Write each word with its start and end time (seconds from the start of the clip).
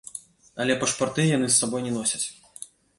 Але 0.65 0.77
пашпарты 0.83 1.27
яны 1.37 1.47
з 1.53 1.55
сабой 1.61 1.81
не 1.87 1.95
носяць. 2.03 2.27